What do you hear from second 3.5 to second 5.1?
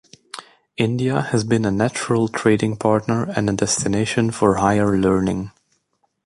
destination for higher